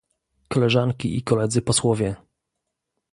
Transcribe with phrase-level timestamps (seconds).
[0.47, 2.15] Koleżanki i koledzy posłowie!